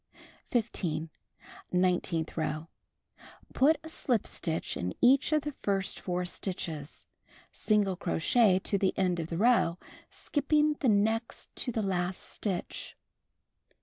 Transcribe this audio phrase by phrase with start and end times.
[0.49, 1.11] 15.
[1.71, 2.67] Nineteenth row:
[3.53, 7.05] Put a sKp stitch in each of the first 4 stitches;
[7.53, 9.77] single crochet to the end of the row,
[10.09, 12.97] skipping the next to the last stitch.